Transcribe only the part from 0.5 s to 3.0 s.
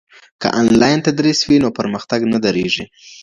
انلاین تدریس وي نو پرمختګ نه دریږي.